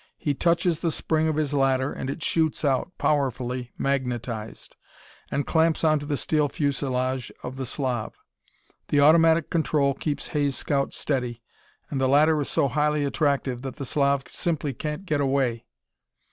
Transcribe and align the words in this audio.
He 0.17 0.33
touches 0.33 0.79
the 0.79 0.91
spring 0.91 1.27
of 1.27 1.35
his 1.35 1.53
ladder 1.53 1.93
and 1.93 2.09
it 2.09 2.23
shoots 2.23 2.65
out, 2.65 2.91
powerfully 2.97 3.71
magnetized, 3.77 4.75
and 5.29 5.45
clamps 5.45 5.83
onto 5.83 6.07
the 6.07 6.17
steel 6.17 6.49
fuselage 6.49 7.31
of 7.43 7.55
the 7.55 7.67
Slav. 7.67 8.15
The 8.87 8.99
automatic 8.99 9.51
control 9.51 9.93
keeps 9.93 10.29
Hay's 10.29 10.55
scout 10.55 10.91
steady, 10.91 11.43
and 11.91 12.01
the 12.01 12.09
ladder 12.09 12.41
is 12.41 12.49
so 12.49 12.67
highly 12.67 13.05
attractive 13.05 13.61
that 13.61 13.75
the 13.75 13.85
Slav 13.85 14.23
simply 14.27 14.73
can't 14.73 15.05
get 15.05 15.21
away. 15.21 15.67